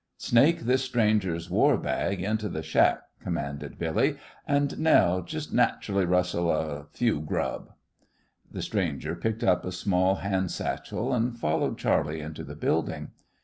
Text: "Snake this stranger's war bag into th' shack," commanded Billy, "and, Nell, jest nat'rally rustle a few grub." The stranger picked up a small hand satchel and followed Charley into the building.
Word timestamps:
"Snake 0.17 0.61
this 0.61 0.83
stranger's 0.83 1.47
war 1.47 1.77
bag 1.77 2.23
into 2.23 2.49
th' 2.49 2.65
shack," 2.65 3.03
commanded 3.19 3.77
Billy, 3.77 4.17
"and, 4.47 4.79
Nell, 4.79 5.21
jest 5.21 5.53
nat'rally 5.53 6.05
rustle 6.05 6.49
a 6.49 6.85
few 6.85 7.19
grub." 7.21 7.73
The 8.51 8.63
stranger 8.63 9.13
picked 9.13 9.43
up 9.43 9.63
a 9.63 9.71
small 9.71 10.15
hand 10.15 10.49
satchel 10.49 11.13
and 11.13 11.37
followed 11.37 11.77
Charley 11.77 12.19
into 12.19 12.43
the 12.43 12.55
building. 12.55 13.11